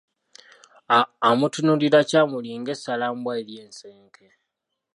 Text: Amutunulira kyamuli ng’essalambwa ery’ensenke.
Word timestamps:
Amutunulira 1.29 1.99
kyamuli 2.09 2.51
ng’essalambwa 2.59 3.31
ery’ensenke. 3.41 4.27